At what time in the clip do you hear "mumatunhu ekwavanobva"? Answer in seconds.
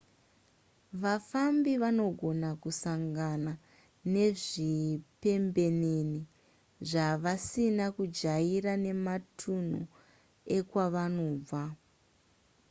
8.83-11.63